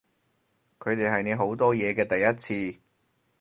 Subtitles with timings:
[0.79, 2.33] 佢哋係你好多嘢嘅第一
[2.73, 2.79] 次